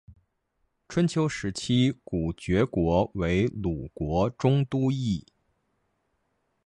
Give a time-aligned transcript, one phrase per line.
[0.87, 5.23] 春秋时期古厥国为鲁国中都邑。